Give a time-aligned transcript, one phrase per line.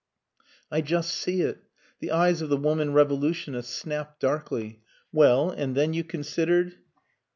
[0.71, 1.59] "I just see it!"
[1.99, 4.81] The eyes of the woman revolutionist snapped darkly.
[5.11, 6.79] "Well and then you considered...."